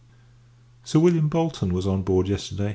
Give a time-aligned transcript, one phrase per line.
[0.83, 2.69] Sir William Bolton was on board yesterday.